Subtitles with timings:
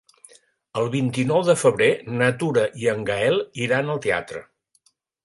[0.83, 1.89] El vint-i-nou de febrer
[2.21, 4.43] na Tura i en Gaël iran al teatre.